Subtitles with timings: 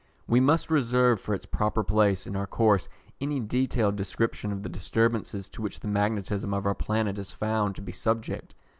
[0.25, 2.87] We must reserve for its proper place in our course
[3.19, 7.75] any detailed description of the disturbances to which the magnetism of our planet is found
[7.75, 8.55] to be subject.